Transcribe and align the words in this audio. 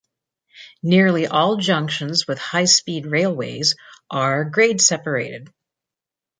Nearly 0.81 1.27
all 1.27 1.57
junctions 1.57 2.25
with 2.27 2.39
high-speed 2.39 3.05
railways 3.05 3.75
are 4.09 4.43
grade-separated. 4.45 5.53